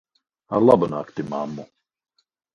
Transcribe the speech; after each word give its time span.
Ar 0.53 0.61
labu 0.67 0.85
nakti, 0.91 1.21
mammu. 1.29 1.63